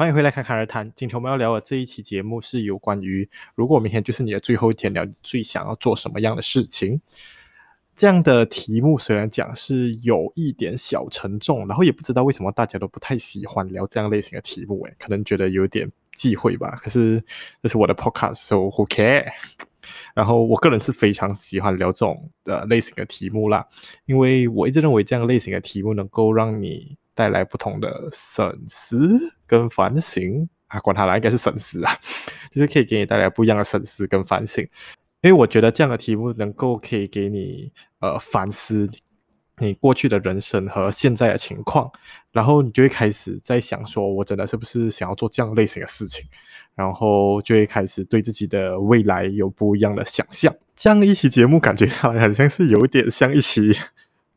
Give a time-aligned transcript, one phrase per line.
[0.00, 0.90] 欢迎回来，侃侃而谈。
[0.96, 6.98] 今天我们要聊的这一期节目是有关于，如果明天就是你的最后一天了，你最想要做什么样的事情？
[7.94, 16.80] 这样的题目虽然讲是有一点小沉重，然后也不知道为什么大家都不太喜欢聊这样类型的题目，诶，可能觉得有点忌讳吧。
[16.82, 17.22] 可是
[17.62, 19.30] 这是我的 podcast，so who care？
[20.14, 23.68] 然后我个人是非常喜欢聊这种的类型的题目啦，
[24.06, 26.96] 因为我一直认为这样类型的题目能够让你。
[27.20, 31.94] 带来不同的省思跟反省啊，管他啦，应该是省思啊，
[32.50, 34.66] 就是可以给你带来不一样的省思跟反省。
[35.20, 38.88] 因为我觉得这样的题目能够可以给你呃反思
[39.58, 41.92] 你过去的人生和现在的情况，
[42.32, 46.24] 然后你就会开始在想说，我真的是不是想要做这样类型的事情，
[46.74, 50.54] 然后就会开始对自己的未来有不一样的想象。
[50.74, 53.78] 这样一期节目感觉上来好像是有点像一期。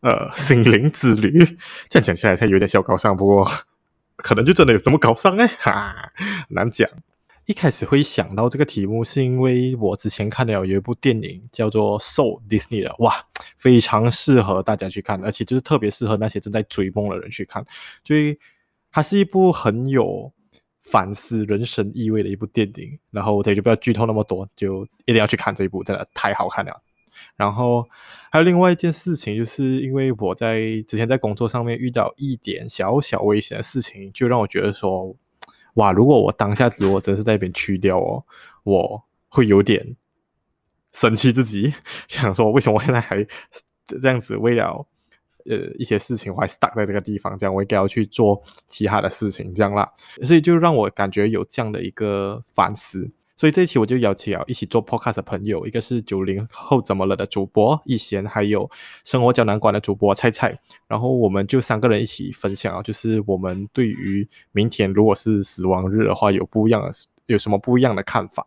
[0.04, 1.32] 呃，心灵之旅，
[1.88, 3.50] 这样讲起来才有点小高尚，不过
[4.18, 6.12] 可能就真的有这么高尚哎，哈，
[6.50, 6.90] 难讲。
[7.46, 13.16] 一开始会想到这个题目，是因为我之前看了有一部电影叫做《Soul》Disney 的，哇，
[13.56, 17.66] 非常适合大家去看，而且就是特别适合那些正在追梦的人去看，
[18.04, 18.38] 所以
[18.92, 20.30] 它是一部很有
[20.82, 23.00] 反思人生意味的一部电影。
[23.10, 26.82] 然后我这里就不要剧透那么多，就一定要去看这一部，真的太好看了。
[27.36, 27.88] 然后
[28.32, 35.16] 还有另外一件事情，就是因为我在之前在工作上面遇到一点小小危险的事情，就让我觉得说，
[35.76, 38.24] 哇，如果我当下如果真是在那边去掉哦，
[38.64, 39.96] 我会有点
[40.92, 41.74] 生气自己，
[42.08, 43.26] 想说为什么我现在还
[43.86, 44.86] 这样子，为了
[45.46, 49.92] 呃一些事情我还 stuck 在这个地方，这样我应该要去做其他的事情，这样啦，
[50.24, 53.12] 所以就让我感觉有这样的一个反思。
[53.36, 58.70] 所以这一期我就邀请了一起做 podcast 的朋友，一个是九零后怎么了的主播易贤，还有
[59.04, 66.92] 生活胶囊馆的主播菜菜，然后我们就三个人一起分享啊，就是我们对于明天如果是死亡日的话，有不一样的
[67.26, 68.46] 有什么不一样的看法。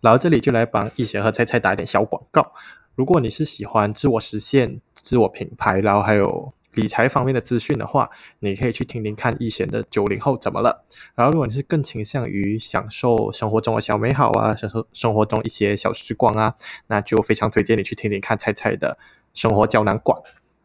[0.00, 2.52] 然后这里就来帮易贤和菜菜打一点小广告，
[2.94, 6.52] 如果你是喜欢自我实现、自我品牌，然后还有。
[6.74, 8.08] 理财方面的资讯的话，
[8.38, 10.84] 你可以去听听看易贤的九零后怎么了。
[11.14, 16.54] 然后，如果你是更倾向于享受生活中的小美好啊，享受生活中一些小时光啊，
[16.86, 18.98] 那就非常推荐你去听听看菜菜的
[19.34, 20.20] 生活胶囊馆。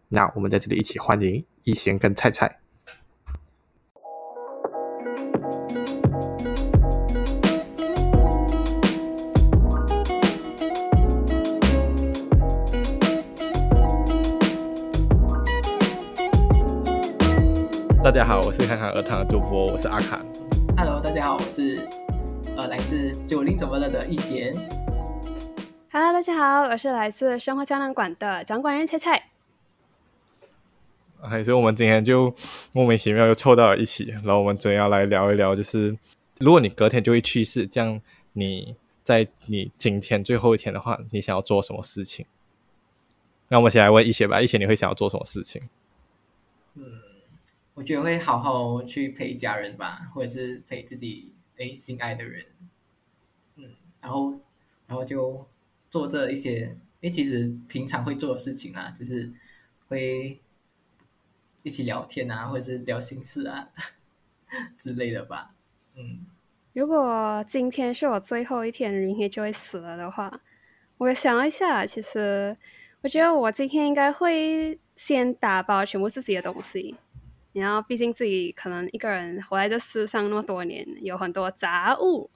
[0.09, 2.64] 那我们在这里一起欢迎易贤跟菜菜。
[18.05, 20.23] 大家好，我是侃侃而谈的主播，我是阿侃。
[20.77, 21.81] Hello，大家好，我是
[22.55, 24.53] 呃来自九零怎么了的易贤。
[25.91, 29.31] Hello，大家好，我是来自生活胶囊馆的掌管人菜菜。
[31.23, 32.31] 哎，所以我们今天就
[32.73, 35.97] 莫名其妙又凑到了一起，然后我们真要来聊一聊，就是
[36.37, 37.99] 如果你隔天就会去世，这样
[38.33, 42.27] 你在你今天最后一天的话，你想要做什么事情？
[43.47, 45.59] 那我们先来问易贤吧，易贤你会想要做什么事情？
[46.75, 46.83] 嗯。
[47.75, 52.45] 我觉得会好好去陪家人吧，或者是陪自己诶心爱的人，
[53.57, 53.69] 嗯，
[54.01, 54.31] 然后
[54.87, 55.45] 然后就
[55.91, 59.31] 做这一些诶其实平常会做的事情啊，就是
[59.89, 60.39] 会
[61.63, 63.69] 一起聊天啊，或者是聊心事啊
[64.79, 65.53] 之类的吧，
[65.95, 66.25] 嗯。
[66.73, 70.41] 如果今天是我最后一天，明天就会死了的话，
[70.97, 72.55] 我想了一下，其实
[73.01, 76.95] 我觉得我今天应该会先打包全部自己的东西。
[77.61, 82.29] 然后，毕竟自己可能一个人活在这世上那么多年，有很多杂物。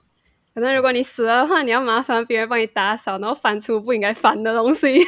[0.54, 4.98] 可能如果你死了的话，你要麻烦别人帮你打扫，然后翻出不应该翻的东西。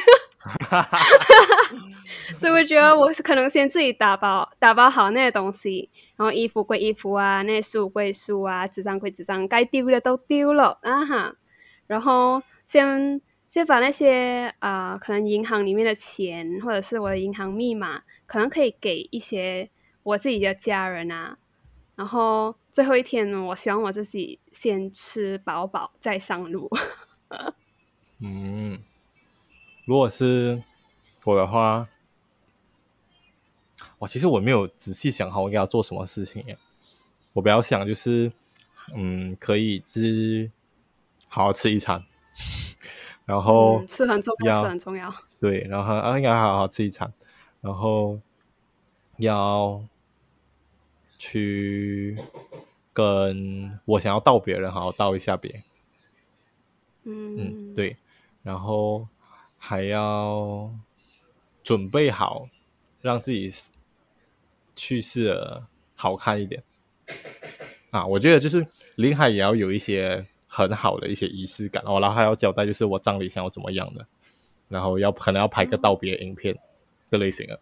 [2.37, 11.33] 所以我觉得我是可能先自己打包打包好那些东西，然后衣服归衣服啊，那些书归书啊，纸张归纸张，该丢的都丢了啊哈。
[11.87, 13.19] 然后先
[13.49, 19.69] 先把那些啊、呃，可能银行里面的钱或者是我的银行密码，可能可以给一些。
[20.03, 21.37] 我自己的家人啊，
[21.95, 26.69] 然后最后一天呢，我希望我自己先吃饱饱再上路。
[28.19, 28.79] 嗯，
[29.85, 30.61] 如果是
[31.23, 31.87] 我的话，
[33.99, 36.57] 我其实我没有仔细想好我应该要做什么事情耶。
[37.31, 38.31] 我比较想就是，
[38.93, 40.51] 嗯，可以吃
[41.27, 42.03] 好好吃一餐，
[43.25, 45.13] 然后、嗯、吃很重要，吃很重要。
[45.39, 47.13] 对，然后啊，应该好好吃一餐，
[47.61, 48.19] 然后
[49.17, 49.81] 要。
[51.25, 52.17] 去
[52.91, 55.63] 跟我想要道别人好好道一下别，
[57.03, 57.37] 嗯。
[57.37, 57.95] 嗯对，
[58.43, 59.07] 然后
[59.57, 60.69] 还要
[61.63, 62.49] 准备好
[63.01, 63.53] 让自己
[64.75, 65.65] 去世了
[65.95, 66.61] 好看一点，
[67.89, 71.81] 啊，我觉得就是林海也要有一些很好的一些仪式感。
[71.87, 74.05] 哦，然后还要交代就是我葬礼想要怎么样的，
[74.67, 76.53] 然后要可能要拍个道别影片
[77.09, 77.59] 的类型的，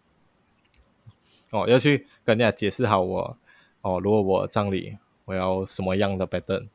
[1.50, 3.38] 哦，要去跟人家解释好我
[3.82, 4.96] 哦，如果我葬礼
[5.26, 6.68] 我要什么样的摆顿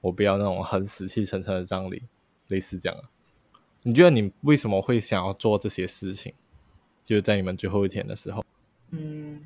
[0.00, 2.04] 我不要那种很死气沉沉的葬礼，
[2.48, 2.98] 类似这样。
[3.82, 6.34] 你觉得你为什么会想要做这些事情？
[7.04, 8.44] 就是在你们最后一天的时候，
[8.90, 9.44] 嗯。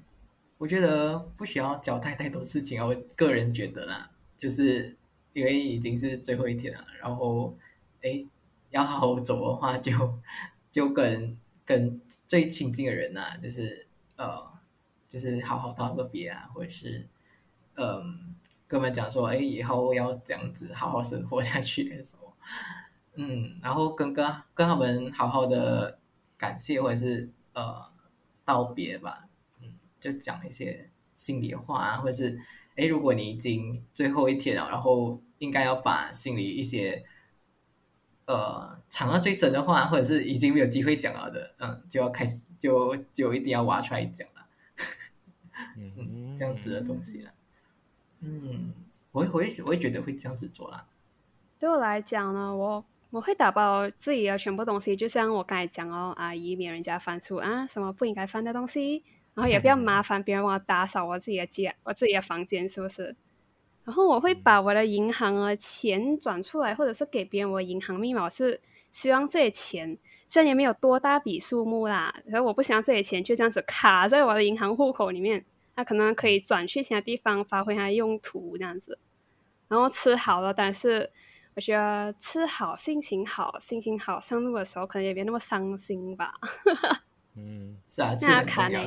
[0.59, 4.97] 我觉得不需要交代太多事情，我个人觉得啦，就是
[5.35, 7.55] 因为已经是最后一天了，然后
[8.01, 8.25] 哎，
[8.71, 9.93] 要好好走的话就，
[10.73, 13.87] 就跟跟最亲近的人呐、就是
[14.17, 14.51] 呃，
[15.17, 17.09] 就是好好道个别啊，或者是
[17.77, 18.35] 嗯、
[18.69, 22.37] 跟他们讲说，哎，以后要这样子好好生活下去 什么，
[23.17, 25.99] 嗯，然后跟跟跟他们好好的
[26.37, 27.83] 感谢或者是呃
[28.45, 29.25] 道别吧。
[29.63, 32.39] 嗯就讲一些心里话啊，或者是，
[32.77, 37.03] 哎，如果你已经最后一天了，然后应该要把心里一些，
[38.27, 44.29] 呃，藏到最深的话，或者是已经没有机会讲了的，嗯，就要开始，就就一定要挖出来讲，
[45.77, 47.31] 嗯，这样子的东西啦，
[48.21, 48.73] 嗯，
[49.13, 50.87] 我会我也我也觉得会这样子做啦。
[51.59, 59.05] 对我来讲呢，我我会打包自己的全部东西，就像我刚才讲哦，啊，以免人家翻出啊什么不应该翻的东西。
[59.35, 63.15] 然后也不要麻烦别人帮我打扫我自己的家，我自己的房间，是不是？
[63.85, 68.59] 然后我会把我的银行的钱转出来，或者是给别人我的银行密码，我是
[68.91, 75.45] 希望这些钱虽然也没有多大笔数目啦，然后我不想这些钱就这样子卡在我的银行户口里面，
[75.77, 78.99] 那可能可以转去其他地方发挥它的用途，这样子。
[79.69, 81.11] 然后吃好了，但是
[81.55, 86.35] 我觉得吃好，心情好，心情好上路的时候可能也别那么伤心吧。
[87.37, 88.83] 嗯，是啊，吃很重要。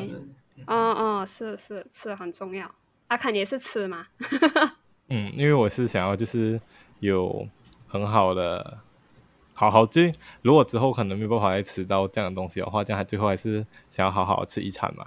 [0.65, 2.69] 嗯嗯，是是吃很重要。
[3.07, 4.07] 阿侃也是吃嘛。
[5.09, 6.59] 嗯，因为我是想要就是
[6.99, 7.47] 有
[7.87, 8.79] 很好的，
[9.53, 10.01] 好好就
[10.41, 15.05] 如果之后可能没办法再吃到这样的东西的话，这样他最后还是想要好好吃一餐嘛。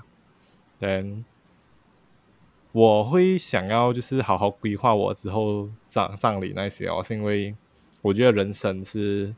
[0.81, 1.25] 嗯，
[2.73, 7.55] 我会想要就是好好规划我之后葬葬礼那些哦，是因为
[8.01, 9.35] 我觉得人生是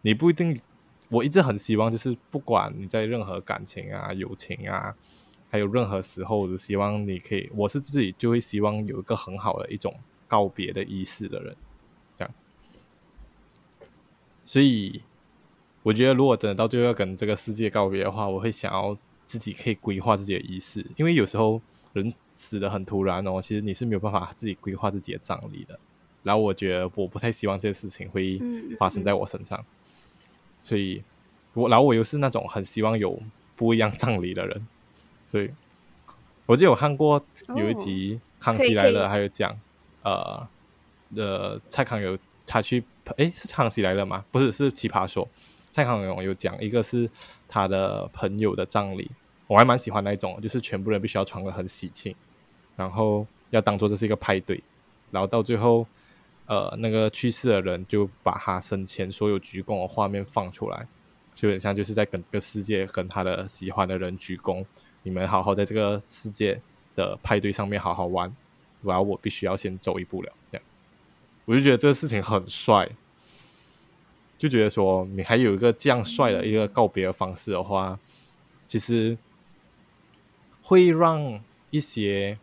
[0.00, 0.60] 你不一定，
[1.08, 4.94] 我一直很希望就是不管你在任何感情啊、友情啊。
[5.50, 9.94] 还有任何时候，我希望你可以，我是自己就会希望有一个很好的一种
[10.26, 11.54] 告别的仪式的人，
[12.16, 12.34] 这样。
[14.46, 15.02] 所以，
[15.82, 18.96] 我觉得如果真的到最后要跟这个世界告别的话，我会想要
[19.26, 21.60] 自己可以规划自己的仪式，因为有时候
[21.92, 25.78] 人死的很突然哦，其实你是没有办法自己规划自己的葬礼的。
[26.22, 28.40] 然后，我觉得我不太希望这个事情会
[28.78, 29.64] 发生在我身上，
[30.62, 31.02] 所以
[31.52, 33.20] 我然后我又是那种很希望有
[33.56, 34.66] 不一样葬礼的人。
[35.26, 35.50] 所以，
[36.46, 37.24] 我记得有看过
[37.56, 39.58] 有一集《康熙来了》，还有讲，
[40.02, 40.46] 呃，
[41.14, 42.84] 的蔡康永他去，
[43.16, 44.24] 诶，是《康熙来了》吗？
[44.30, 45.24] 不是，是《奇葩说》。
[45.72, 47.08] 蔡康永有讲，一个是
[47.48, 49.10] 他的朋友的葬礼，
[49.46, 52.14] 我还蛮喜欢那一种，就是全部人必须要穿得很喜庆，
[52.76, 54.62] 然后要当做这是一个派对，
[55.10, 55.86] 然后到最后，
[56.46, 60.86] 呃，那个去世的人就把他生前所有鞠躬的画面放出来，
[61.34, 64.64] 就很像就是在跟这个世界跟他的喜欢的人鞠躬。
[65.02, 66.60] 你们好好在这个世界
[66.94, 68.34] 的派对上面好好玩，
[68.82, 70.32] 然后我必须要先走一步了。
[70.50, 70.64] 这样，
[71.44, 72.88] 我就觉得这个事情很帅，
[74.38, 77.98] 就觉得说你还有一个这样帅的一个告别的方式的话，
[78.66, 79.18] 其实
[80.62, 82.38] 会让一些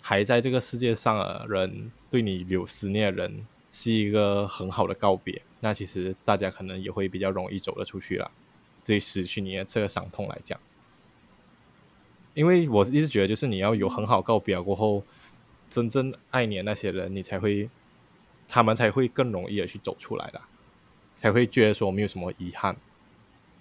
[0.00, 5.42] 还在这个世界上的人对你有思念的人是一个很好的告别。
[5.60, 8.30] 那其实大家可能也会比较容易走得出去了，
[8.84, 10.60] 对失去你的这个伤痛来讲。
[12.34, 15.02] 因为我一直觉得，就是你要有很好告别过后，
[15.70, 17.70] 真正爱你的那些人，你才会，
[18.48, 20.42] 他们才会更容易的去走出来的，
[21.16, 22.76] 才会觉得说没有什么遗憾。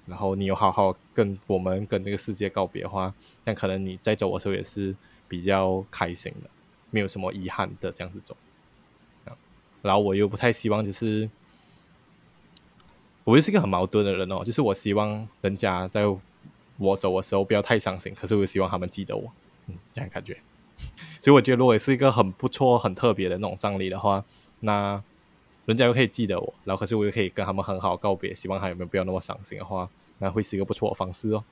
[0.05, 3.13] 然后你有好好跟我们跟这个世界告别的话，
[3.45, 4.95] 那可能你在走的时候也是
[5.27, 6.49] 比较开心的，
[6.89, 8.35] 没有什么遗憾的这样子走。
[9.81, 11.29] 然后我又不太希望，就是
[13.23, 16.03] 我又是一个很矛盾的人哦，就是我希望人家在。
[16.77, 19.31] 我走的时候不要太伤心，可是我希望他们记得我，
[19.67, 20.35] 嗯，这样感觉。
[21.21, 24.25] 所以我觉得，如果是一个很不错、很特别的那种葬礼的话，
[24.61, 25.01] 那
[25.65, 29.89] 人家又可以记得我，然后可是我又可以跟他们很好告别，希望他有没有不要那么伤心的话，
[30.19, 31.43] 那会是一个不错的方式哦。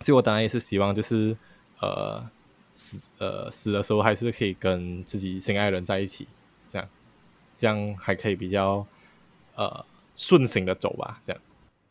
[0.00, 1.36] 所以我当然也是希望，就是
[1.80, 2.22] 呃
[2.74, 6.28] 死呃死的时候还是可以跟自己心爱的人在一起，
[6.70, 6.88] 这样
[7.56, 8.86] 这样还可以比较
[9.56, 11.42] 呃顺行的走吧，这样。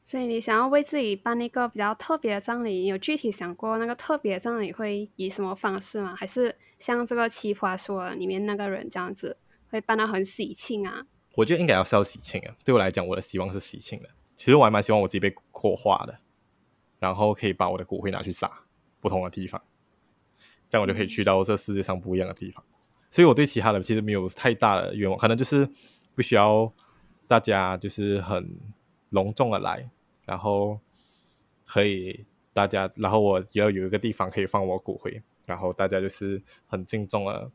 [0.05, 6.15] 所以你想要为自己办一个比较特别的葬礼，有具体想过那个特别的葬礼会以什么方式吗？
[6.15, 9.35] 还是像这个奇葩说里面那个人这样子，
[9.69, 11.05] 会办得很喜庆啊？
[11.37, 12.55] 我觉得应该要是要喜庆啊。
[12.65, 14.09] 对我来讲，我的希望是喜庆的。
[14.35, 16.17] 其实我还蛮希望我自己被火化的，
[16.97, 18.51] 然后可以把我的骨灰拿去撒
[18.99, 19.61] 不同的地方，
[20.67, 22.63] 这样我就可以去到这世界上不一样的地方。
[23.11, 25.69] 所以我对其他的其实没有太大的愿望，可能就是
[26.15, 26.73] 不需要
[27.27, 28.57] 大家就是很
[29.11, 29.87] 隆重的来。
[30.25, 30.79] 然后
[31.65, 37.49] 可以大家，然后我要有一个地方可以放我骨灰，然后大家就是很敬重的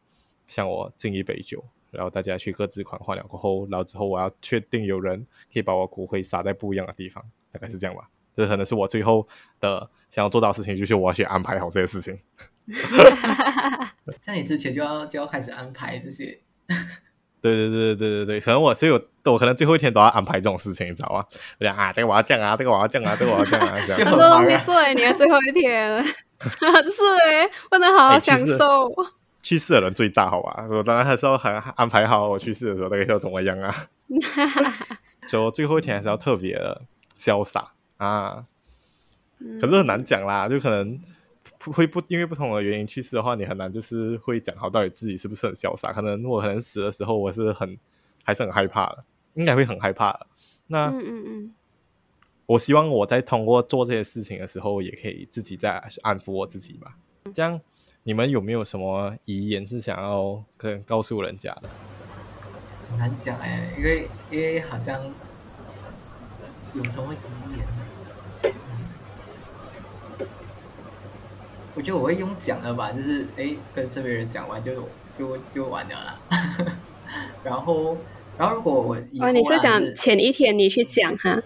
[0.46, 1.62] 向我敬一杯酒，
[1.92, 7.22] 然后大家去各自款换了过后，然后之后我要确定有人可以把我骨灰撒在不一样的地方，
[7.52, 8.08] 大概是这样吧。
[8.34, 9.28] 这可能是我最后
[9.60, 12.18] 的想要做到的事情，就是我要去安排好这些事情。
[14.20, 16.40] 在你之前就要就要开始安排这些。
[17.42, 21.26] 对对对对对对，可能我所以我我可能最后一天都要安排这种事情，你知道吗？
[21.58, 24.04] 我讲啊，这个我要这样啊，这个我要这样啊，这个我要这样啊，这样。
[24.04, 26.10] 他说没事，你的最后一天， 是
[27.26, 28.86] 哎，不能好好享受。
[28.88, 29.10] 欸、
[29.42, 30.66] 去世的人最大，好吧？
[30.70, 33.88] 我当然还是要很安排好我去世的时候大概要怎么样啊。
[35.28, 36.82] 就最后一天还是要特别的
[37.18, 38.46] 潇洒啊，
[39.60, 40.98] 可是很难讲啦，就可能。
[41.66, 45.92] 会不因为不同的原因去世的话，你很难就是会讲好到底自己是不是很潇洒。
[45.92, 47.78] 可能我可能死的时候，我是很
[48.24, 50.26] 还是很害怕的，应该会很害怕的。
[50.66, 51.54] 那嗯嗯嗯，
[52.46, 56.96] 我希望我在通过做这些事情的时候，也可以自己在安抚我自己吧。
[57.32, 57.60] 这样
[58.04, 61.68] 你们有没有什么遗言是想要跟告诉人家的？
[62.90, 65.00] 很难讲哎，因为因为好像
[66.74, 67.66] 有什么遗言。
[71.74, 76.20] 我觉得我会用讲的吧，就是哎，跟身边人讲完就就就完了啦。
[77.44, 77.96] 然后，
[78.36, 81.40] 然后如果我以后、啊、你是讲前一天你去讲哈？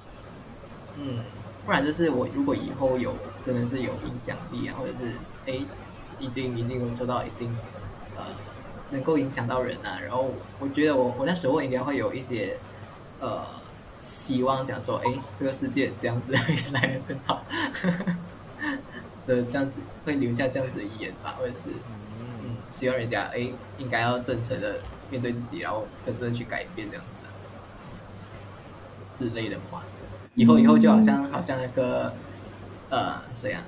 [0.96, 1.22] 嗯，
[1.64, 5.12] 不然就是我如果以后有真的是有影响力啊，或者是
[5.46, 5.60] 哎，
[6.18, 7.54] 已经已经有做到一定
[8.16, 8.24] 呃
[8.90, 12.56] 能够影响到人啊，然后我觉得我我那时候应该会有一些
[13.20, 13.44] 呃
[13.90, 17.42] 希望讲说，哎，这个世界这样子 会来越更好。
[19.26, 21.62] 的这样子会留下这样子的遗言吧，或者是
[22.44, 24.76] 嗯，希望人家哎，应该要真诚的
[25.10, 27.28] 面对自己，然后真正去改变这样子的
[29.18, 29.82] 之类的话，
[30.36, 32.12] 以后以后就好像好像那个
[32.88, 33.64] 呃谁啊，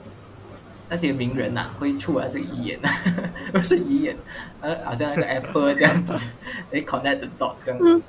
[0.89, 2.89] 那些名人呐、啊、会出来这个遗言呐，
[3.53, 4.17] 不是遗言，
[4.61, 6.33] 呃，好像那个 Apple 这样子，
[6.73, 8.03] 哎，connect the dot 这样子。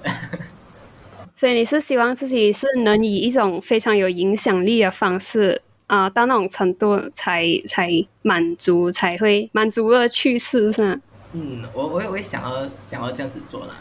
[1.35, 5.61] 所以你是希望自己是能以一种非常有影响力的方式。
[5.87, 7.89] 啊、呃，到那种程度才才
[8.21, 11.01] 满足，才会满足了去世，是吗？
[11.33, 13.75] 嗯，我我也我也想要想要这样子做啦。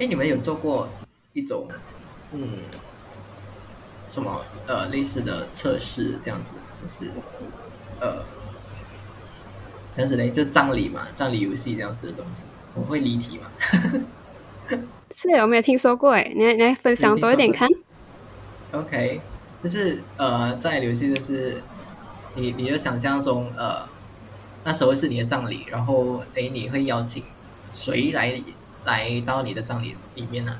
[0.00, 0.88] 哎，你们有做过
[1.32, 1.68] 一种
[2.32, 2.58] 嗯
[4.08, 7.12] 什么呃类似的测试这样子，就是
[8.02, 8.22] 呃
[9.94, 12.44] 这样子嘞，就葬礼嘛，葬礼游戏这样子的东西，
[12.74, 13.46] 我会离题嘛？
[15.14, 16.12] 是有没有听说过？
[16.12, 17.68] 哎，你来你来分享多一点看。
[18.72, 19.20] OK。
[19.62, 21.62] 就是呃，葬礼游戏就是
[22.34, 23.86] 你，你就想象中呃，
[24.64, 27.22] 那时候是你的葬礼，然后诶，你会邀请
[27.68, 28.42] 谁来
[28.84, 30.58] 来到你的葬礼里面呢、啊？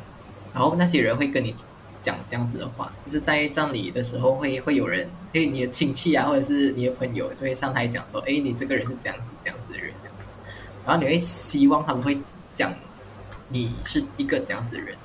[0.54, 1.52] 然后那些人会跟你
[2.02, 10.28] 讲这样子的话，就是在葬礼的时候会会有人，诶，你的亲戚啊，或者是你的朋友就会上台讲说，哎，你这个人是这样子这样子的人这样子，
[10.84, 12.18] 然后你会希望他们会
[12.54, 12.74] 讲
[13.48, 14.96] 你是一个这样子的人，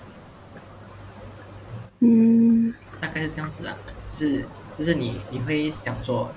[2.00, 2.74] 嗯。
[3.00, 3.78] 大概是这样子啊，
[4.12, 4.44] 就是
[4.76, 6.32] 就是你你会想说，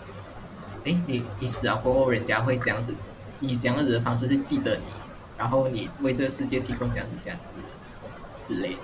[0.85, 2.95] 哎，你你死了过后，人家会这样子，
[3.41, 4.83] 以这样子的方式去记得你，
[5.39, 7.49] 然后你为这个世界提供这样子这样子
[8.47, 8.79] 之类的。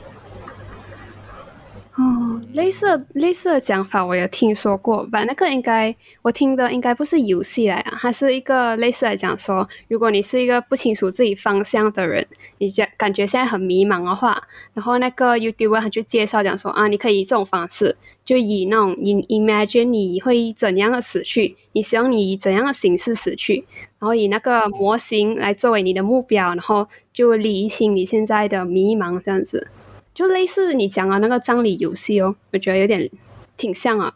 [1.97, 12.27] 哦，类似类似的讲法我有听说过，但那个应该我听的应该不是游戏来啊，它是一个类似来讲说，如果你是一个不清楚自己方向的人，
[12.59, 14.43] 你觉感觉现在很迷茫的话，
[14.75, 23.65] 然后那个 YouTuber 他就介绍讲说啊，你可以以这种方式，就以那种 imagine 你会怎样的死去，你希望你以怎样的形式死去，
[23.99, 29.69] 然后以那个模型来作为你的目标，然后就理清你现在的迷茫这样子。
[30.17, 33.11] 就类似你讲的那个葬礼游戏哦，我觉得有点
[33.59, 34.11] 挺像啊。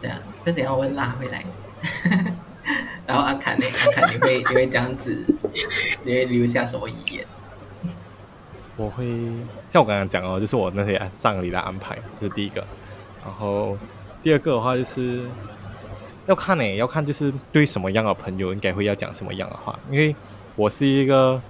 [0.00, 1.44] 对啊，那等下我会拉回来。
[3.06, 3.64] 然后阿侃呢？
[3.64, 5.16] 阿侃你会你会这样子，
[6.02, 7.24] 你会留下什么遗言？
[8.76, 9.04] 我会
[9.72, 12.66] 像我刚刚讲哦，就是我那些葬礼的安排，这是第一个。
[13.24, 13.78] 然后
[14.24, 15.22] 第二个的话就是
[16.26, 20.16] 要看呢，要看就是对什么样的朋友应该会要讲什么样的话，因为
[20.56, 21.40] 我是一个。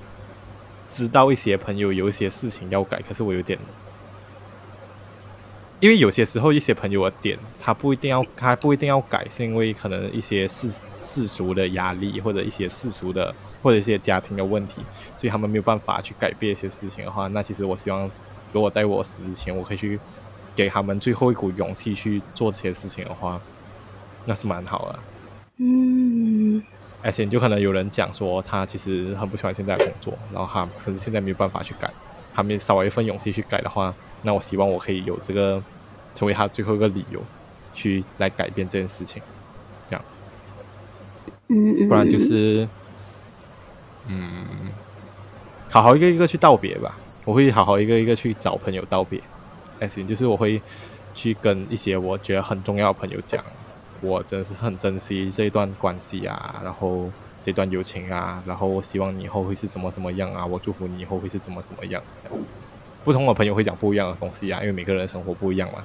[0.95, 3.59] 知道一些朋友有一些事情要改，可是我有点
[5.81, 10.71] 因为有些时候一些朋友的点，他不一定要，他不一定要改，是因为可能一些世
[11.03, 14.75] 世俗的压力，或者一些世俗的，或者一些家庭的问题，
[15.17, 18.09] 所以他们没有办法去改变一些事情的话，那其实我希望，
[18.53, 19.99] 如果在我死之前，我可以去
[20.55, 23.41] 给他们最后一股勇气去做这些事情的话，
[24.25, 24.99] 那是蛮好的。
[25.57, 25.67] 嗯，
[27.03, 31.91] 而且就可能有人讲说，他其实很不喜欢现在的工作，然后他可是现在没有办法去改，
[32.35, 35.63] 他没少一份勇气去改的话，那我希望我可以有这个。
[36.15, 37.19] 成为他最后一个理由，
[37.73, 39.23] 去来改变这件事情，
[39.89, 40.05] 这样，
[41.49, 42.69] 嗯，不然就是，
[44.09, 44.45] 嗯，
[45.71, 46.95] 好好一个一个去道别吧。
[47.25, 49.19] 我会好好一个一个去找朋友道别，
[49.81, 50.61] 而且，就是我会
[51.15, 53.43] 去跟一些我觉得很重要的朋友讲，
[54.03, 57.11] 我真的是很珍惜这一段关系啊，然后
[57.43, 62.03] 这段友情啊，然后我希望你以后会是怎么怎么样啊，我祝福你以后会是怎么怎么样。
[63.05, 65.85] 不同的朋友会讲不一样的东西啊，因为每个人的生活不一样嘛。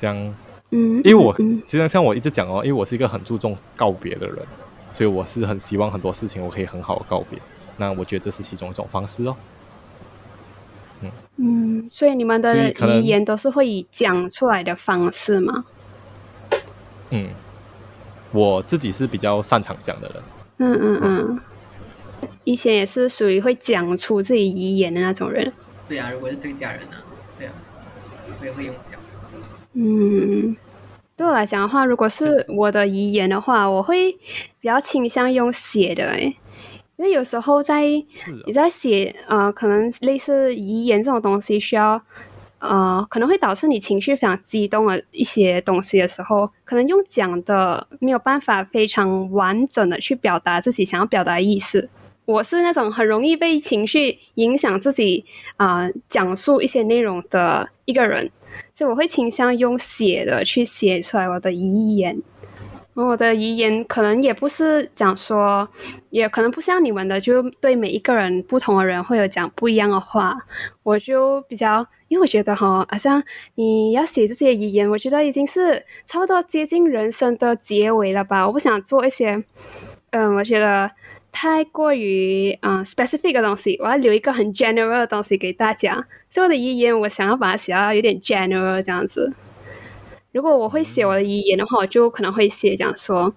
[0.00, 0.34] 这样，
[0.70, 1.34] 嗯，因为我
[1.66, 4.36] 其实像我一直讲哦，因为我是一个很注重告别的人，
[4.92, 7.38] 所以我是很希望很多事情我可以很好的告别。
[7.76, 9.36] 那我觉得这是其中一种方式哦。
[11.02, 15.64] 嗯嗯，所以你们的遗言都是会以讲出来的方式吗？
[17.14, 17.28] 嗯，
[18.32, 20.22] 我自己是比较擅长讲的人。
[20.58, 21.40] 嗯嗯嗯，
[22.42, 25.52] 以前也是属于会讲出自己遗言的那种人。
[25.88, 27.06] 对啊，如果是对家人呢、啊？
[27.38, 27.52] 对啊，
[28.40, 28.98] 我也会用讲。
[29.74, 30.56] 嗯，
[31.16, 34.12] 对我来讲的话，如果是我的遗言的话，我会
[34.60, 36.36] 比较倾向用写的，诶，
[36.96, 37.82] 因为有时候在
[38.46, 42.00] 你在写呃，可能类似遗言这种东西，需要
[42.66, 51.88] 呃，可能会导致你情绪非常激动的一些东西的时候，可能用讲的没有办法非常完整的去表达自己想要表达的意思。
[52.24, 55.26] 我是那种很容易被情绪影响自己
[55.58, 58.30] 啊、讲述一些内容的一个人。
[58.72, 62.22] 所以我会倾向用写的去写出来我的遗言，
[62.94, 65.68] 我的遗言可能也不是讲说，
[66.10, 70.36] 也可能不像你们的，就对每一个人不同的人会有讲不一样的话。
[70.82, 73.22] 我就比较，因为我觉得哈，好像
[73.56, 78.46] 你要写这些遗言，我觉得已经是差不多接近人生的结尾了吧。
[78.46, 79.42] 我不想做一些，
[80.10, 80.90] 嗯，我觉得。
[81.36, 86.06] 太过于嗯、specific 的东西，我要留一个很 general 的东西给大家。
[86.30, 89.32] 所以我的遗言，我想要把它写到有点 general 这样子。
[90.34, 93.32] 如果我会写我的遗言的话，我就可能会写讲说，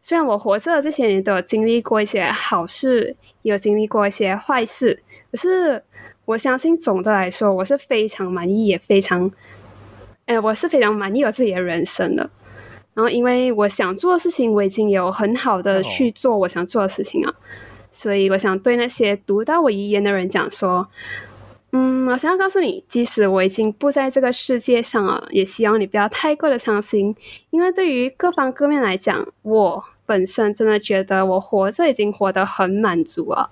[0.00, 5.82] 虽然我活着这些年都有经历过一些好事，也有经历过一些坏事，可是
[6.24, 9.28] 我相信总的来说，我是非常满意，也非常，
[10.26, 12.30] 哎，我是非常满意我自己的人生的。
[12.94, 17.34] 然后，因为我想做的事情，我已经有很好的去做我想做的事情了，
[17.90, 20.86] 所以我想对那些读到我遗言的人讲说，
[21.72, 27.14] 嗯，我想要告诉你，即使我已经不在这个世界上了，也希望你不要太过的伤心，
[27.50, 33.50] 因为对于各方各面来讲，我本身真的觉得我活着已经活得很满足了，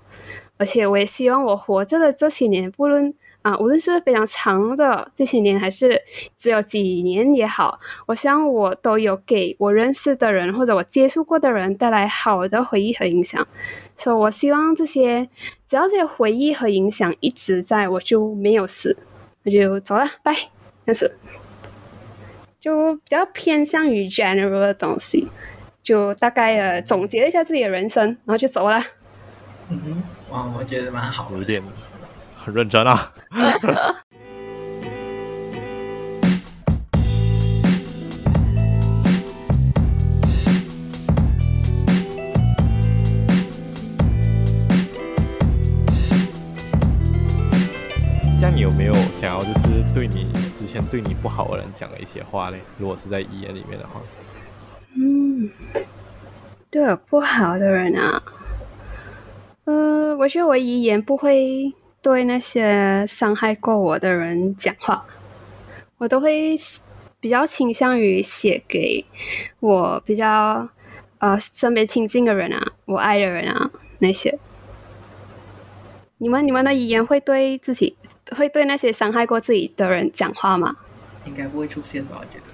[0.57, 3.13] 而且我也希望我活着的这些年，不论。
[3.47, 6.01] 啊，无论是非常长的这些年，还是
[6.35, 13.47] 只有几年也好，我想我都有给我认识的人或者我接触过的人带来好的回忆和影响。
[13.95, 15.29] 所以，我希望这些
[15.65, 18.97] 只要这些回忆和影响一直在，我就没有死，
[19.45, 20.35] 我就走了，拜。
[20.83, 21.09] 但是，
[22.59, 25.29] 就比较偏向于 general 的东西，
[25.81, 28.83] 就大概呃总结了一下自己的人生，然后就走了。
[29.69, 31.63] 嗯哼，哇，我觉得蛮好的，有点。
[32.47, 33.11] 很认真啊！
[48.39, 52.61] 这样你有没有想要就是对你之前对你不好的人讲的一些话嘞？
[52.79, 53.99] 如果是在遗言里面的话，
[54.95, 55.49] 嗯，
[56.71, 58.23] 对我不好的人啊，
[59.65, 61.73] 呃，我觉得我遗言不会。
[62.07, 65.03] 对那些伤害过我的人讲话，
[65.97, 66.55] 我都会
[67.19, 69.03] 比较倾向于写给
[69.59, 70.69] 我比较
[71.17, 74.39] 呃身边亲近的人啊，我爱的人啊那些。
[76.19, 77.97] 你们你们的语言会对自己
[78.31, 80.77] 会对那些伤害过自己的人讲话吗？
[81.25, 82.21] 应该不会出现吧？
[82.21, 82.53] 我觉得，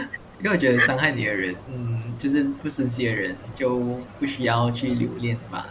[0.44, 2.02] 因为我觉得伤害你的人，嗯。
[2.16, 3.76] 就是不珍惜的人就
[4.20, 5.68] 不需要去留恋吧，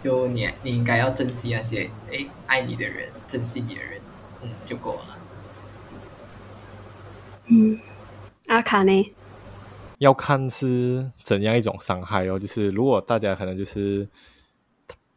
[0.00, 4.00] 就你你应该要珍惜那些哎爱你的人，珍惜你的人，
[4.42, 5.18] 嗯就够了。
[7.48, 7.78] 嗯，
[8.46, 9.12] 阿卡呢？
[9.98, 12.38] 要看是怎样一种伤害哦。
[12.38, 14.08] 就是如果大家可能就是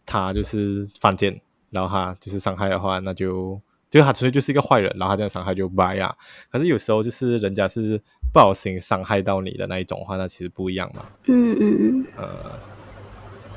[0.05, 3.59] 他就是犯贱，然后他就是伤害的话，那就
[3.89, 6.15] 就他纯粹就是一个坏人，然后他这样伤害就掰啊。
[6.51, 7.99] 可是有时候就是人家是
[8.31, 11.05] 不小心伤害到你的那一种话，那其实不一样嘛。
[11.25, 12.05] 嗯嗯嗯。
[12.15, 12.27] 呃，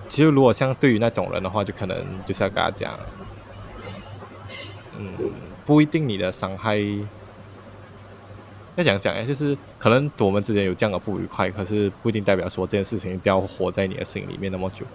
[0.09, 2.93] 其实如果像对于那种人的话，就可能就是要跟他讲，
[4.99, 5.09] 嗯，
[5.67, 6.79] 不一定你的伤害。
[8.75, 14.87] 要讲讲哎，就是可能我们之间有这样的不愉快，可是不一定代表说这件事情一定要活在你的心里面那么久。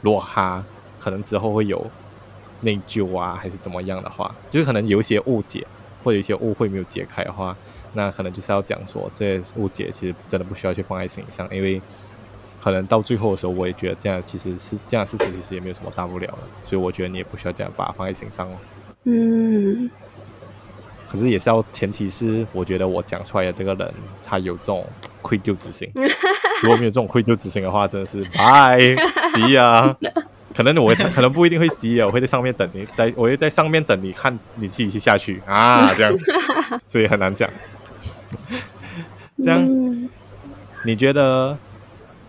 [0.00, 0.64] 如果他
[1.00, 1.84] 可能之后会有
[2.60, 5.66] 内疚啊，还是怎么样的话，就是可能有一些误解
[6.02, 7.56] 或者有一些误会没有解开的话，
[7.94, 11.80] 那可能就是要讲说这些误解其实真的不需要去放在心上，因为
[12.62, 18.56] 可能到最后的时候，我也觉得这样其实是这样的事情，其实也没有什么大不了的，所以我觉得你也不需要这样把它放在心上哦。
[19.04, 19.90] 嗯。
[21.08, 23.94] 可是也是要前提是，我觉得我讲出来的这个人，
[24.26, 24.84] 他有这种
[25.22, 25.88] 愧疚之心。
[26.62, 28.76] 如果没有这种愧疚之心的话，真的是拜，
[29.32, 29.96] see 啊。
[30.56, 36.12] 可能我可能不一定会 see 啊，我会在上面等你，在我会在上面等你看你自己去下去啊，这样，
[36.88, 37.48] 所以很难讲。
[39.36, 40.08] 这样，
[40.82, 41.56] 你觉得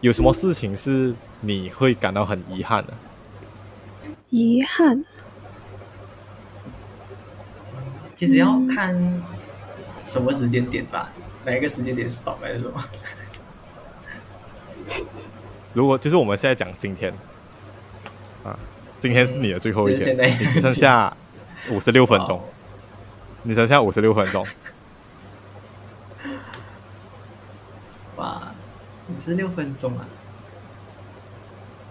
[0.01, 2.93] 有什么事情是你会感到很遗憾的？
[4.29, 5.05] 遗憾。
[8.13, 9.23] 其实要看
[10.03, 11.09] 什么时间点吧，
[11.45, 12.83] 哪一个时间点 stop 还是什么？
[15.73, 17.13] 如果就是我们现在讲今天
[18.47, 18.57] 啊，
[18.99, 21.15] 今天是你的最后一天，嗯、你剩下
[21.69, 22.41] 五十六分钟，
[23.43, 24.45] 你剩下五十六分钟。
[28.15, 28.53] 哇，
[29.09, 30.07] 五十六分钟啊！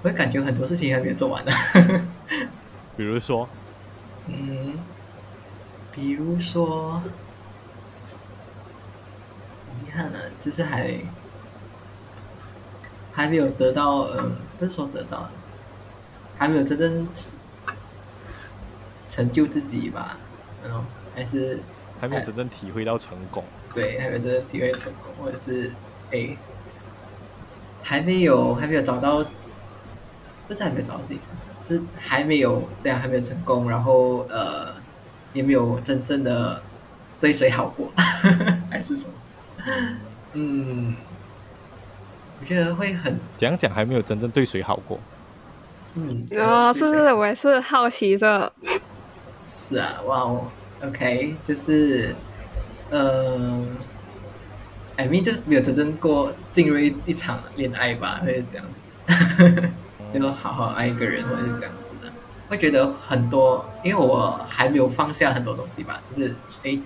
[0.03, 1.53] 我感觉很多事情还没有做完呢。
[2.97, 3.49] 比如说，
[4.29, 4.79] 嗯。
[5.99, 7.01] 比如说，
[9.81, 10.95] 遗憾呢，就是还
[13.15, 15.27] 还没有得到，嗯，不是说得到，
[16.39, 17.09] 还没有真正
[19.09, 20.17] 成就自己吧，
[20.65, 21.59] 然后，还是
[22.01, 23.43] 还没有真正体会到成功。
[23.75, 25.71] 对，还没有真正体会成功，或者是
[26.13, 26.37] 哎，
[27.83, 29.25] 还没有还没有找到，
[30.49, 31.21] 不是还没有找到自己，
[31.59, 34.75] 是还没有这样还没有成功，然后呃。
[35.33, 36.63] 也没有真正的
[37.21, 37.93] 对谁好过，
[38.73, 39.13] 还是什么？
[40.33, 40.97] 嗯，
[42.41, 44.99] 我觉得会很讲讲，还没有真正对谁好过。
[45.99, 48.53] 嗯，哦，是是，我也是好奇着。
[49.43, 50.45] 是啊，哇哦
[50.85, 52.15] ，OK，就是，
[52.91, 53.77] 嗯
[54.97, 59.71] ，I mean 就没有真正过进入一一场恋爱吧，会是这样子，
[60.13, 62.13] 就好好爱一个人，或者是这样子的。
[62.49, 66.79] 会觉得很多，因为我还没有放下很多东西吧，就是诶，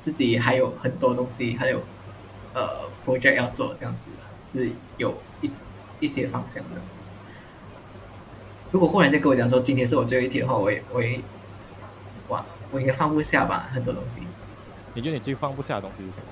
[0.00, 1.82] 自己还有很多东西，还有
[2.54, 4.08] 呃 project 要做这样子，
[4.54, 5.50] 就是有一
[6.00, 7.00] 一些方向这样子。
[8.76, 11.18] 如果忽然间跟我讲说今天是我最后一天的话，我也我也
[12.28, 14.18] 哇，我应该放不下吧，很多东西。
[14.92, 16.24] 你觉得你最放不下的东西是什么？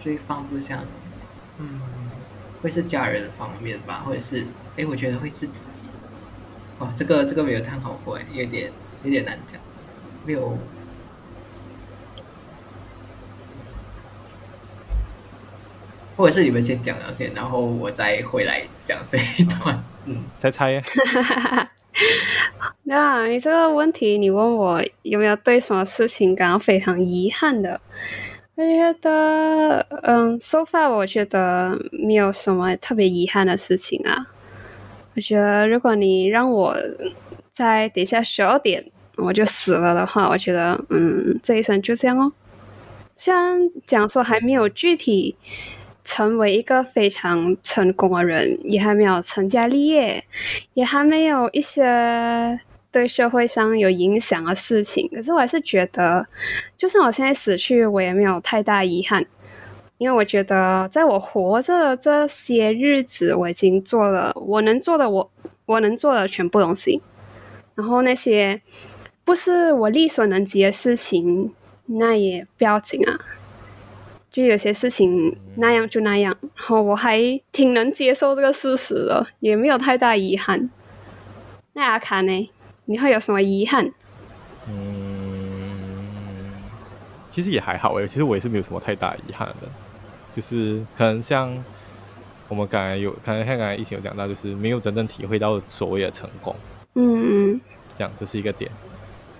[0.00, 1.22] 最放不下的东西，
[1.58, 1.80] 嗯，
[2.60, 4.44] 会是家人方面吧，或者是
[4.76, 5.84] 哎，我觉得会是自己。
[6.80, 8.72] 哇，这个这个没有探讨过，有点
[9.04, 9.60] 有点难讲，
[10.26, 10.58] 没有。
[16.16, 19.80] 或者是你们先讲了先，然后我再回来讲这一段。
[20.06, 20.82] 嗯，猜猜呀。
[22.84, 27.80] 那你这个问题，你问我有没有对什么事情感到非常遗憾的？
[28.54, 34.26] 我觉得，嗯，so far 我觉得没有什么特别遗憾的事情啊。
[35.14, 36.76] 我觉得，如果你让我
[37.50, 38.84] 在底下十二点
[39.16, 42.32] 我就死了的话，我觉得，嗯，这一生就这样哦。
[43.16, 45.36] 虽然讲说还没有具体
[46.08, 50.24] 成为一个非常成功的人，也还没有成家立业，
[50.72, 52.58] 也还没有一些
[52.90, 56.26] 对社会上有影响的事情，可是我还是觉得，
[56.78, 59.26] 就算我现在死去，我也没有太大遗憾。
[59.98, 65.30] 因为我觉得，在我活着的这些日子，我已经做了我能做的我，
[65.66, 67.02] 我我能做的全部东西。
[67.74, 68.62] 然后那些
[69.26, 71.52] 不是我力所能及的事情，
[71.84, 73.20] 那也不要紧啊。
[74.38, 77.18] 就有些事情那样就那样，然后我还
[77.50, 80.70] 挺能接受这个事实的，也没有太大遗憾。
[81.72, 82.50] 那阿卡呢？
[82.84, 83.92] 你会有什么遗憾？
[84.68, 86.52] 嗯，
[87.32, 89.66] 其实也还好诶，其实我也是没有什么太大遗憾的。
[90.32, 91.52] 就是可能像
[92.46, 96.54] 我们刚才有，可能像刚才疫情有讲到，就是没有真正体会到所谓的成功，
[96.94, 97.60] 嗯嗯，
[97.98, 98.70] 这样这是一个点，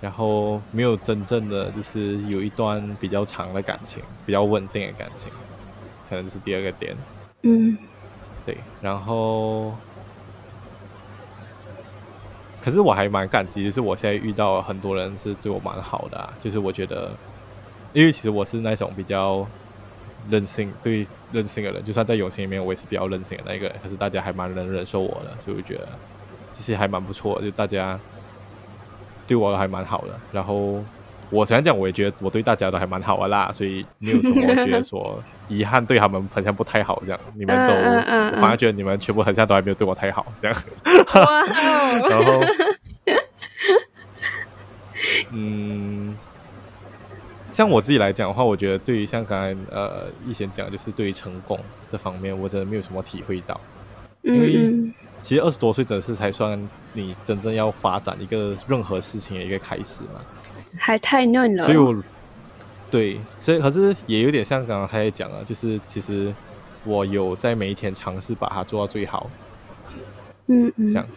[0.01, 5.27] 然后没有真正的就是有一段比较长的感情，比较稳定的感情，
[6.09, 6.95] 可能这是第二个点，
[7.43, 7.77] 嗯，
[8.45, 9.73] 对，然后
[12.61, 17.11] 可是我还蛮感激，就是我现在遇到很多人是对我蛮好的啊，就是我觉得，
[17.93, 19.47] 因为其实我是那种比较
[20.29, 23.75] 任性、对任性的人，就算在友情里面，我也是比较任性的那一个人。
[23.81, 25.87] 可是大家还蛮能忍受我的，所以我觉得
[26.53, 27.97] 其实还蛮不错，就大家
[29.29, 30.19] 对我还蛮好的。
[30.31, 30.83] 然后
[31.29, 37.19] 我虽然讲，我也觉得我对大家都还蛮好的啦，所以没有什么觉得说遗憾，对他们好像不太好这样。
[37.35, 37.73] 你们都，
[38.35, 40.57] 我反而觉得你们全部好像都还没有对我太好这样。
[41.13, 41.43] 哇
[42.09, 42.41] 然后，
[45.31, 46.17] 嗯，
[47.51, 53.61] 像我自己来讲的话，我觉得对于像刚才呃一贤讲，就是对于成功这方面，我真的没有什么体会到。
[54.23, 60.21] 因为其实二十多岁真的是才算你真正要发展一个任何事情的一个开始嘛，
[60.77, 61.65] 还太嫩了。
[61.65, 61.95] 所以我，
[62.89, 66.33] 对，所以可是也有点像刚刚他也讲了，就是其实
[66.83, 69.29] 我有在每一天尝试把它做到最好。
[70.47, 71.07] 嗯嗯，这样，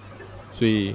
[0.53, 0.95] 所以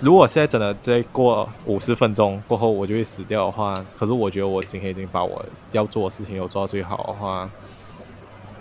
[0.00, 7.48] 如果现在真的再过五十分钟过后我就会死掉的话，可是我觉得我今天已经把我要做的事情有做到最好的话，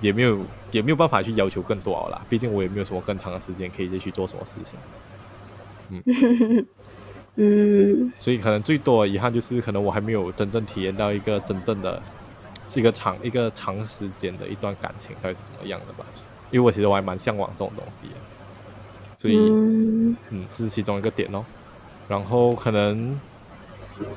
[0.04, 0.38] 也没有
[0.72, 2.22] 也没有办法去要求更多了啦。
[2.30, 4.78] 毕竟我也没有什么更长的时间可以再去做什么事情。
[5.89, 6.66] 嗯
[7.36, 12.00] 嗯，所以可能最多的遗憾就是，可能我还没有真正体验到一个真正的，
[12.70, 16.06] 是一个长一个长时间的一段感情，到底是怎么样的吧。
[16.52, 18.16] 因为我其实我还蛮向往这种东西的，
[19.18, 21.44] 所以嗯，嗯，这是其中一个点哦。
[22.08, 23.20] 然后可能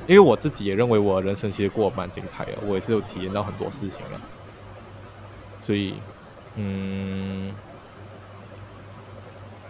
[0.05, 4.21] 因为我自己也认为我人生其实过得蛮精彩的，我也是有体验到很多事情的，
[5.67, 5.93] 所以
[6.55, 7.51] 嗯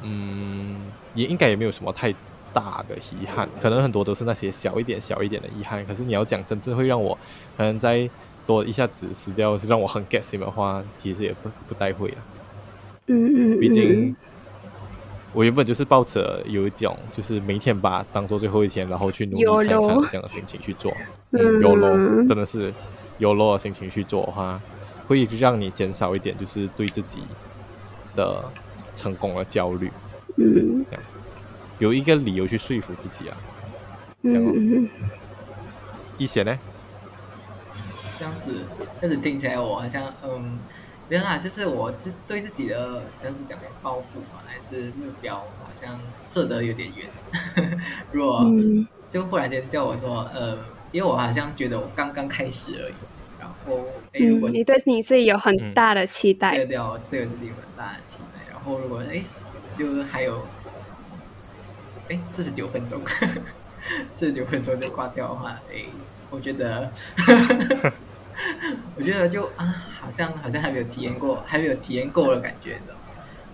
[0.03, 0.75] 嗯，
[1.15, 2.13] 也应该也没有什么太
[2.53, 5.83] 大的遗憾，可能很多都是那些小一点小一点的遗憾。
[5.87, 7.17] 可是你要讲真正会让我
[7.57, 8.07] 可能再
[8.45, 12.21] 多一下子死掉，让我很 get 心的话，其实也不不太会啊。
[13.07, 14.15] 嗯嗯，毕竟
[15.33, 20.95] 我原本就是抱着有一种，就是每天把当做最后一天，然后去努力看看这样的心情去做。
[21.31, 22.71] 嗯，YOLO 真的是
[23.19, 24.61] YOLO 的心情去做的话，
[25.07, 27.23] 会让你减少一点，就是对自己
[28.15, 28.43] 的
[28.95, 29.91] 成功的焦虑。
[30.35, 31.03] 嗯，这样
[31.79, 33.37] 有一个理由去说服自己啊。
[34.23, 34.51] 这样、哦。
[34.55, 34.89] 嗯。
[36.17, 36.57] 一些呢？
[38.19, 38.53] 这样子，
[39.01, 40.59] 这样子听起来我好像嗯。
[41.09, 47.07] 没有啦就是我自对自己的这样子讲的抱负嘛，还是目标，好像设得有点远。
[48.11, 48.43] 如果
[49.09, 50.57] 就忽然间叫我说，呃，
[50.91, 52.93] 因为我好像觉得我刚刚开始而已。
[54.13, 58.51] 哎，如果、嗯、你对你自己有很大的期待，对对，我对我自己有很大的期待。
[58.51, 59.21] 然后，如果哎，
[59.77, 60.45] 就还有
[62.09, 63.01] 哎四十九分钟，
[64.11, 65.83] 四十九分钟就挂掉的话，哎，
[66.29, 66.91] 我觉得。
[68.95, 72.93] 我觉得就啊，好像好像还没有体验过，还没有体验够的感觉的，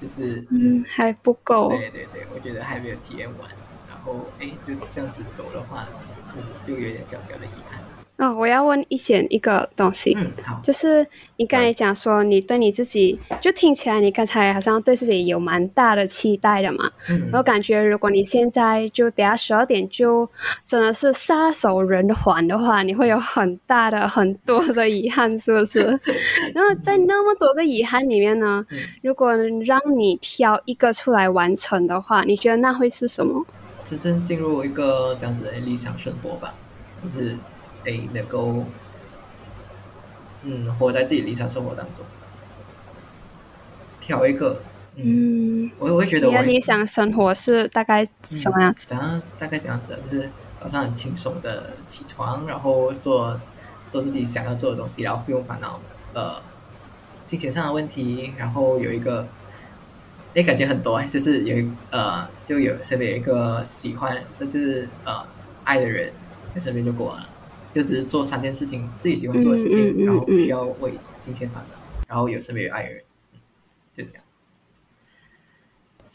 [0.02, 1.70] 就是嗯，还不够。
[1.70, 3.50] 对对对，我觉得还没有体验完，
[3.88, 5.88] 然后哎，就这样子走的话，
[6.36, 7.80] 嗯，就有点小小的遗憾。
[8.24, 11.06] 哦，我要问一贤一个东西，嗯，好，就是
[11.36, 20.30] 你刚才讲说你对你自己，就听起来你刚才好像对自己有蛮大的期待的嘛，嗯，我感觉如果你现在就等下十二点就
[20.66, 25.80] 真的是撒手人寰的话，你会有很大的很多的遗憾，是不是？
[26.56, 33.46] 然后在那么多个遗憾里面呢，嗯，如果让你挑一个出来完成的话，你觉得那会是什么？
[33.84, 36.54] 真正进入一个这样子的理想生活吧，
[37.04, 37.36] 就是。
[37.86, 38.66] 哎，能够，
[40.44, 42.06] 嗯，活在自己理想生活当中，
[44.00, 44.62] 挑一个，
[44.96, 48.88] 嗯，嗯我我会觉得我，的理想生活是大概什么样子？
[48.88, 49.22] 怎、嗯、样？
[49.38, 53.40] 大概这样子，就是早上很轻松的起床，然后做
[53.90, 55.80] 做自己想要做的东西，然后不用烦恼
[56.14, 56.42] 呃
[57.26, 59.28] 金钱上的问题，然后有一个，
[60.36, 65.26] 哎，感觉很多哎，就是有一呃，就有身边有一个喜欢，那就是呃
[65.64, 66.12] 爱的人
[66.54, 67.30] 在身边就过了。
[67.74, 71.76] 就只是做三件事情，自己喜欢做的事情，然后不需要为金钱烦恼，
[72.08, 73.02] 然后有身边有爱人，
[73.98, 74.24] 就这样。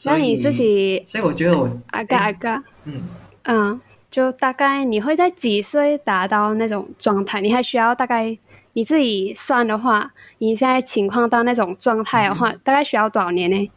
[0.04, 3.02] 那你自己，所以我觉得我阿嘎阿嘎，嗯
[3.42, 7.40] 嗯，就大概你会在几岁达到那种状态？
[7.40, 8.38] 你还需要大概
[8.74, 13.70] 你自己算的话，你现在情况到那种状态的话，嗯、大概需要多少年呢？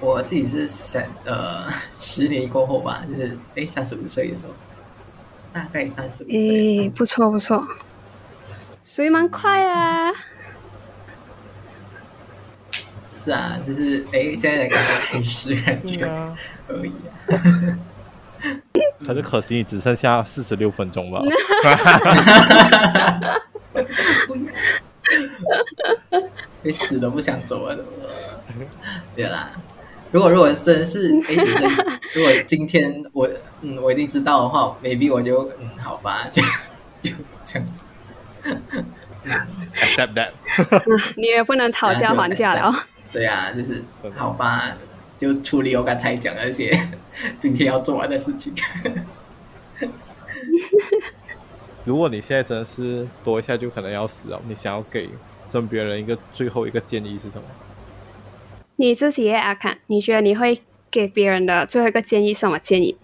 [0.00, 4.52] 我自己是三呃 十年过后吧，就是哎三十五岁的时候。
[5.54, 6.36] 大概三十五岁。
[6.36, 7.64] 诶，不错不错，
[8.82, 10.12] 所以蛮快啊。
[13.06, 16.04] 是啊，就是诶，现在才刚刚开始感觉
[16.68, 16.92] 而已。
[19.06, 21.22] 可是可惜，你只剩下四十六分钟了。
[26.62, 27.78] 你死都不想走了，
[29.14, 29.50] 对啦。
[30.14, 31.64] 如果如果真的是哎， 只是
[32.14, 33.28] 如果今天我
[33.62, 36.40] 嗯我一定知道的话，maybe 我就嗯好吧，就
[37.02, 37.10] 就
[37.44, 37.86] 这样子。
[39.74, 40.30] Accept that，
[41.16, 42.72] 你也不能讨价还价了。
[43.12, 43.82] 对呀、啊，就是
[44.14, 44.70] 好吧，
[45.18, 46.70] 就处理我刚才讲的那些
[47.40, 48.54] 今天要做完的事情。
[51.84, 55.10] 如果你现在真的是多一下就可能要死了，你想要给
[55.48, 57.42] 身边人一个最后一个建议是什么？
[58.76, 60.60] 你自己也要看，你觉得你会
[60.90, 62.96] 给别人的最后一个建议什么建议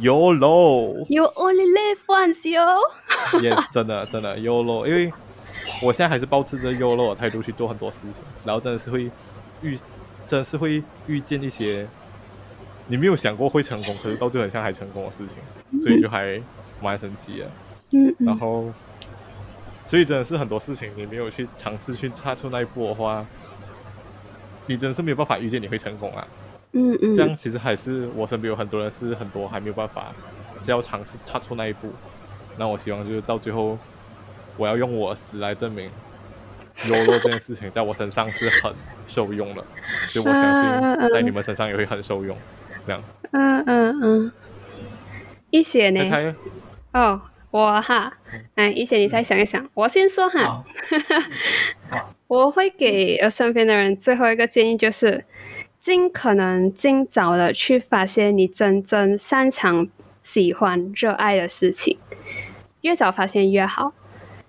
[0.00, 3.40] ？YOLO，You only live once, yo。
[3.40, 5.12] 也真的真的 YOLO，因为
[5.82, 9.10] 我现在还是保持着 YOLO 的态度去做很多事情，然后真的是会
[9.62, 9.76] 遇，
[10.26, 11.86] 真的是会遇见一些
[12.88, 16.40] 你没有想过会成功，可是到最后很像还成功的事情，所以就还
[16.82, 17.50] 蛮神奇的。
[17.92, 18.70] 嗯，然后，
[19.84, 23.24] 所以真的是很多事情你没有去尝试去踏出那一步的话，
[24.66, 26.26] 你真的是没有办法预见你会成功啊。
[26.72, 30.12] 嗯嗯，这样其实还是我身边有很多人是很多还没有办法，
[30.62, 31.92] 只要尝试踏出那一步。
[32.56, 33.78] 那我希望就是到最后，
[34.56, 35.88] 我要用我死来证明
[36.78, 38.72] ，YOLO 这件事情在我身上是很
[39.06, 39.64] 受用的，
[40.06, 42.36] 所以我相信在你们身上也会很受用。
[42.86, 44.32] 这样，嗯嗯嗯，
[45.50, 46.34] 一些呢？
[46.92, 47.20] 哦，
[47.54, 48.12] 我哈，
[48.56, 50.64] 哎，一姐你再想一想，我先说哈，
[52.26, 55.24] 我会给呃身边的人最后一个建议就是。
[55.78, 59.86] 尽可能尽早的去发现你真正擅长、
[60.22, 61.98] 喜欢、热爱的事情，
[62.80, 63.92] 越早发现越好。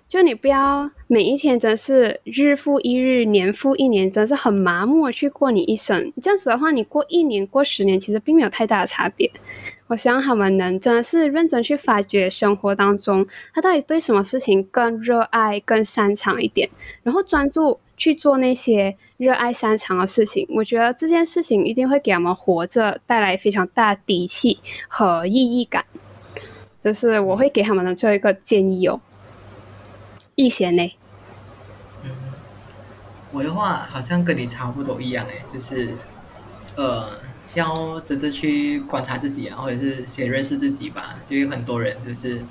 [0.08, 6.12] 就你不要每一天真是日复一日、年复一年，真是很麻木的去过你一生。
[6.22, 9.28] 这样子的话，你过一年、过十年，其实并没有太大的差别。
[9.88, 16.68] 我希望他们能真的是认真去发掘生活当中，他到底对什么事情更热爱、更擅长一点，
[17.02, 18.96] 然后专注去做那些。
[19.16, 25.86] 热爱擅长的事情，我觉得这件事情一定会给他们活着带来非常大的底气和意义感。
[26.78, 29.00] 这是我会给他们的最后一个建议哦。
[30.36, 30.96] 易贤呢？
[32.04, 32.10] 嗯，
[33.32, 35.94] 我的话好像跟你差不多一样诶，就是
[36.76, 37.10] 呃，
[37.54, 41.16] 要真正去观察自己啊，或者是先认识自己吧。
[41.24, 42.44] 就有很多人就是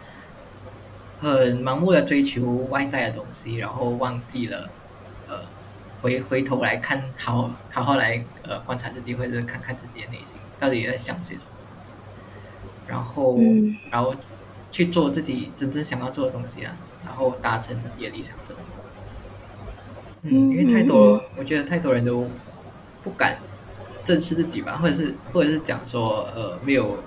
[1.22, 4.70] 很盲目的追求外在的东西，然后忘记了
[5.30, 5.40] 呃。
[6.02, 11.94] 回回头来看，好好好来呃观察自己，或者看看自己的内心到底在想些什么东西，
[12.86, 14.14] 然后、嗯、然后
[14.70, 18.62] 去做自己真正想要做的东西啊，然后达成自己的理想生活。
[20.24, 22.28] 嗯，因为太多，我觉得太多人都
[23.04, 23.38] 不敢
[24.04, 26.98] 正视自己吧，或者是或者是讲说呃没有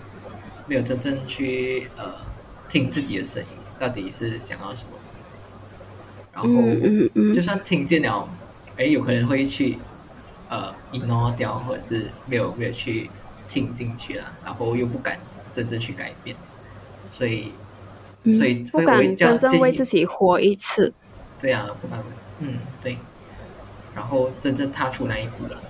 [0.67, 2.15] 没有真正去呃
[2.69, 5.39] 听自己的声音，到底是想要什么东西，
[6.33, 8.29] 然后就算听见了。
[8.77, 9.77] 哎，有可能会去，
[10.49, 13.11] 呃，ignore 掉，或者是没有没有去
[13.49, 15.19] 听进去了，然后又不敢
[15.51, 16.37] 真正去改变，
[17.11, 17.55] 所以，
[18.37, 20.93] 所以会不敢真正为自己活一次。
[21.41, 22.03] 对啊，不敢，
[22.41, 22.99] 嗯，对，
[23.95, 25.61] 然后真正踏出那一步了。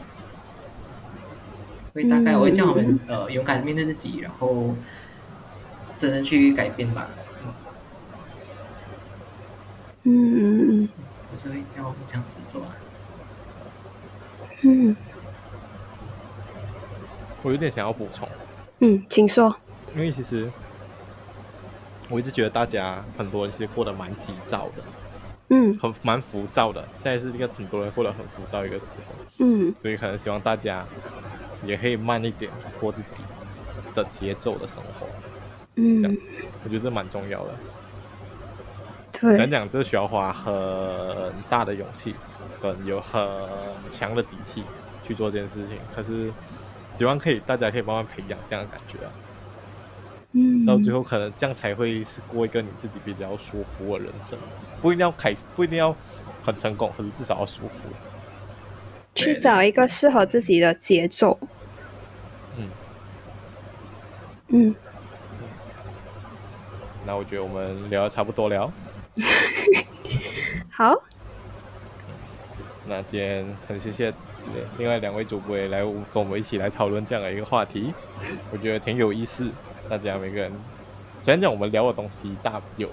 [1.93, 4.75] 所以大概我会叫我们、嗯、呃勇敢面对自己，然后
[5.97, 7.09] 真正去改变吧。
[10.05, 10.89] 嗯嗯嗯，
[11.33, 12.77] 我是会叫我们这样子做啊。
[14.63, 14.97] 嗯，
[17.43, 18.29] 我有点想要补充。
[18.79, 19.55] 嗯，请说。
[19.95, 20.51] 因为其实
[22.09, 24.83] 我一直觉得大家很多人是过得蛮急躁的，
[25.51, 26.83] 嗯，很蛮浮躁的。
[27.03, 30.85] 现在是一个很多人过得很浮躁一个时候，嗯，所以可能希望大家
[31.65, 33.23] 也可以慢一点过自己
[33.95, 35.07] 的节奏的生活，
[35.77, 36.17] 嗯，这样
[36.65, 37.55] 我觉得这蛮重要的。
[39.13, 40.55] 对，想讲这需要花很
[41.49, 42.15] 大的勇气。
[42.61, 43.23] 很有很
[43.89, 44.65] 强的底气
[45.05, 46.29] 去做这件事情，可是
[46.93, 49.13] 希望可以大家可以慢慢培养这样的感觉啊。
[50.41, 54.39] 嗯，到最后可能这样才会是过一个你自己比较舒服的人生，
[54.81, 55.93] 不一定要开，不一定要
[56.45, 57.89] 很成功，可是至少要舒服。
[59.17, 61.37] 去找一个适合自己的节奏。
[62.57, 62.69] 嗯
[64.49, 64.75] 嗯。
[67.05, 68.73] 那我觉得我们聊的差不多了。
[70.71, 70.95] 好。
[72.87, 74.15] 那今天很谢谢
[74.79, 77.93] 另外两位主播也来跟我们一起来讨论这样的一个话题，
[78.53, 79.51] 我觉得挺有意思。
[79.89, 80.53] 大家每个人
[81.23, 82.89] 虽然讲我们聊的东西大有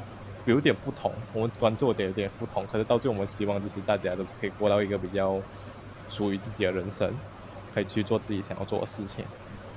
[0.45, 5.39] 有点不同，我们关注点有点不同，可是到最后我们希望就是大家都是可以过到一个比较
[6.09, 7.11] 属于自己的人生，
[7.73, 9.25] 可以去做自己想要做的事情。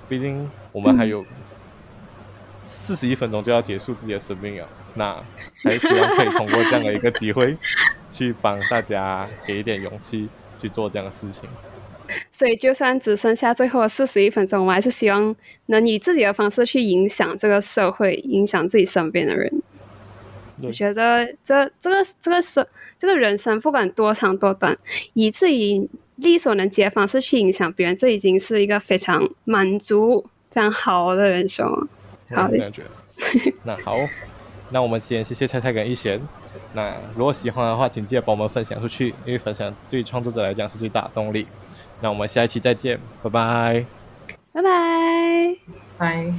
[0.08, 1.24] 毕竟我们还有
[2.66, 5.14] 四十一分钟就要结束自己的生命了，那
[5.64, 7.56] 还希望可以通过这样的一个机会。
[8.10, 11.46] 去帮大家给一点勇气去做这样的事情。
[12.30, 15.34] 所以就算只剩下最后的四十一分钟，我还是希望
[15.66, 19.62] 能以自己的方式去影响这个社会，影响自己身边的人。
[20.60, 22.66] 我觉得这这个这个是
[22.98, 24.76] 这个人生，不管多长多短，
[25.12, 31.86] 以自己力所能及的方式去影响别人，这已经是一个非常满足、非常好的人生了。
[32.30, 32.72] 好的，
[33.62, 33.96] 那好，
[34.70, 36.20] 那我们先谢谢蔡蔡跟一贤。
[36.74, 41.46] 那如果喜欢的话，请记得帮我们分享出去，因为分享对创作者来讲是最大的动力。
[42.00, 43.84] 那我们下一期再见，拜拜，
[44.52, 45.56] 拜拜，
[45.98, 46.32] 拜。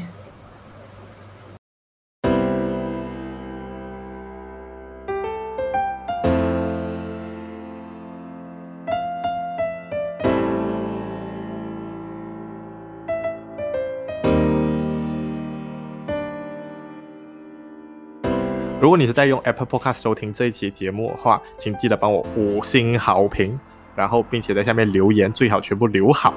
[18.82, 23.60] 如果你是在用 Apple Podcast 收听这一期节目的话，请记得帮我五星好评，
[24.00, 26.34] 然后并且在下面留言，最好全部留好。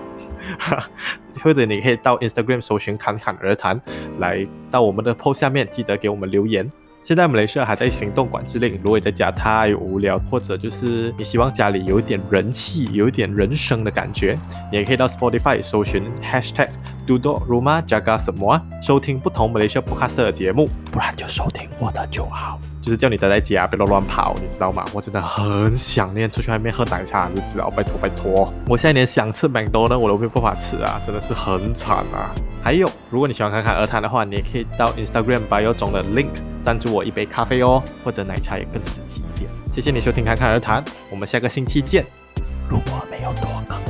[1.41, 3.81] 或者你可以到 Instagram 搜寻侃侃而谈，
[4.19, 6.69] 来到我们的 post 下面，记得给我们留言。
[7.05, 14.37] 现在马来西亚还在行动管制令，如果你在家太无聊，或者就是你希望家里有一点人气，有一点人生的感觉，
[14.73, 16.71] 你也可以到 Spotify 搜寻 Hashtag
[17.07, 22.61] Duduk Rumah Jaga Semua，收听不同马来西亚 Podcast 的节目，不然就收听我的就好。
[22.83, 24.85] 就是叫你待在家，别乱乱跑，你知道吗？
[24.93, 27.71] 我真的很想念出去外面喝奶茶，你知道？
[27.71, 32.35] 拜托拜托，我现在连想吃麦当劳我都没办法吃啊，真的是很惨啊！
[32.63, 36.29] 还有，如果你喜欢侃侃而谈的话，你也可以到 Instagram bio 中的 link
[36.61, 39.49] 赞助我一杯咖啡哦，或者奶茶也更实际一点。
[39.73, 42.05] 谢谢你收听侃侃而谈，我们下个星期见。
[42.69, 43.83] 如果没有多更。